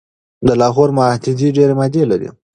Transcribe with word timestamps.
د 0.47 0.49
لاهور 0.61 0.89
معاهده 0.97 1.31
ډیري 1.55 1.75
مادي 1.79 2.03
لري. 2.11 2.29